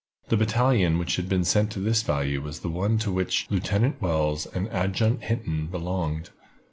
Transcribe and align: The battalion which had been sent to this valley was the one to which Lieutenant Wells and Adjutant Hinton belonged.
The 0.29 0.35
battalion 0.35 0.97
which 0.97 1.17
had 1.17 1.29
been 1.29 1.43
sent 1.43 1.69
to 1.73 1.79
this 1.79 2.01
valley 2.01 2.39
was 2.39 2.61
the 2.61 2.69
one 2.69 2.97
to 2.97 3.11
which 3.11 3.45
Lieutenant 3.51 4.01
Wells 4.01 4.47
and 4.47 4.67
Adjutant 4.69 5.25
Hinton 5.25 5.67
belonged. 5.67 6.31